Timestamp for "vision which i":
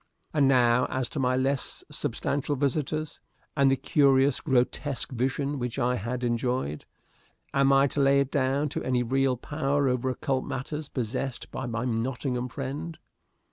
5.11-5.97